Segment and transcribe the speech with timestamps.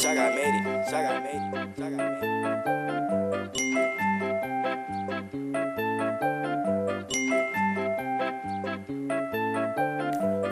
[0.00, 0.88] Saga made it.
[0.88, 1.76] Saga made it.
[1.76, 2.30] Saga made it.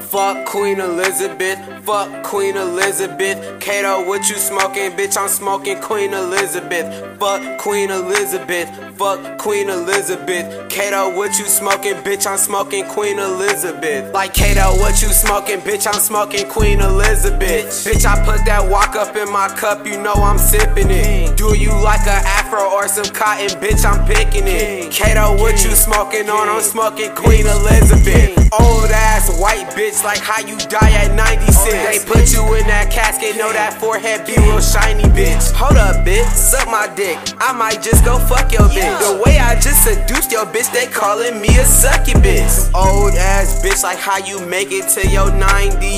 [0.08, 3.60] Fuck Queen Elizabeth, fuck Queen Elizabeth.
[3.60, 5.18] Kato, what you smoking, bitch?
[5.18, 7.18] I'm smoking Queen Elizabeth.
[7.18, 10.70] Fuck Queen Elizabeth, fuck Queen Elizabeth.
[10.70, 12.26] Kato, what you smoking, bitch?
[12.26, 14.14] I'm smoking Queen Elizabeth.
[14.14, 15.86] Like Kato, what you smoking, bitch?
[15.86, 17.66] I'm smoking Queen Elizabeth.
[17.66, 21.36] Bitch, I put that walk up in my cup, you know I'm sipping it.
[21.36, 22.18] Do you like a
[22.58, 23.84] afro or some cotton, bitch?
[23.84, 24.92] I'm picking it.
[24.92, 26.48] Kato, what you smoking on?
[26.48, 28.36] I'm smoking Queen Elizabeth.
[28.60, 31.64] Old ass white bitch, like how you die at 96.
[31.64, 35.52] They put you in that casket, know that forehead be real shiny, bitch.
[35.52, 37.18] Hold up, bitch, suck my dick.
[37.38, 38.98] I might just go fuck your bitch.
[39.00, 42.72] The way I just seduced your bitch, they calling me a sucky bitch.
[42.74, 45.97] Old ass bitch, like how you make it to your 90s.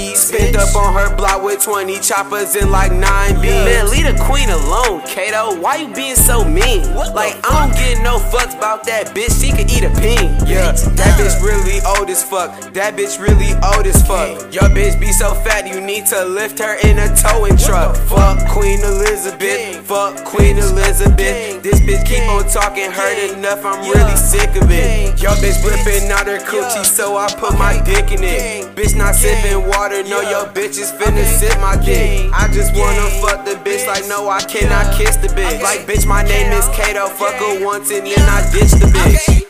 [0.60, 3.64] Up on her block with 20 choppers and like 9 beans.
[3.64, 5.58] Man, leave the queen alone, Kato.
[5.58, 6.84] Why you being so mean?
[6.94, 10.36] Like, I don't get no fucks about that bitch, she could eat a peen.
[10.44, 12.52] Yeah, that bitch really old as fuck.
[12.74, 14.52] That bitch really old as fuck.
[14.52, 17.96] Your bitch be so fat, you need to lift her in a towing truck.
[18.12, 21.62] Fuck Queen Elizabeth, fuck Queen Elizabeth.
[21.62, 25.22] This bitch keep on talking, heard enough, I'm really sick of it.
[25.22, 28.76] Your bitch whipping out her coochie, so I put my dick in it.
[28.76, 32.30] Bitch not sipping water, no, your bitch is finna sip my dick.
[32.32, 35.62] I just wanna fuck the bitch, like no, I cannot kiss the bitch.
[35.62, 39.49] Like bitch, my name is Kato, fuck her once and then I ditch the bitch.